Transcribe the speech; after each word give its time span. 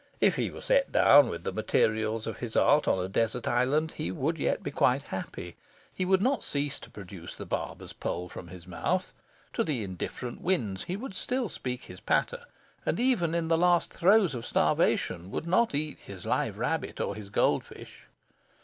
If 0.19 0.35
he 0.35 0.49
were 0.49 0.61
set 0.61 0.91
down, 0.91 1.29
with 1.29 1.43
the 1.43 1.51
materials 1.51 2.25
of 2.25 2.37
his 2.39 2.55
art, 2.55 2.87
on 2.87 2.97
a 2.97 3.07
desert 3.07 3.47
island, 3.47 3.91
he 3.97 4.09
would 4.09 4.39
yet 4.39 4.63
be 4.63 4.71
quite 4.71 5.03
happy. 5.03 5.57
He 5.93 6.05
would 6.05 6.23
not 6.23 6.43
cease 6.43 6.79
to 6.79 6.89
produce 6.89 7.35
the 7.37 7.45
barber's 7.45 7.93
pole 7.93 8.27
from 8.27 8.47
his 8.47 8.65
mouth. 8.65 9.13
To 9.53 9.63
the 9.63 9.83
indifferent 9.83 10.41
winds 10.41 10.85
he 10.85 10.95
would 10.97 11.13
still 11.13 11.49
speak 11.49 11.83
his 11.83 11.99
patter, 11.99 12.45
and 12.83 12.99
even 12.99 13.35
in 13.35 13.47
the 13.47 13.59
last 13.59 13.93
throes 13.93 14.33
of 14.33 14.43
starvation 14.43 15.29
would 15.29 15.45
not 15.45 15.75
eat 15.75 15.99
his 15.99 16.25
live 16.25 16.57
rabbit 16.57 16.99
or 16.99 17.13
his 17.13 17.29
gold 17.29 17.63
fish. 17.63 18.07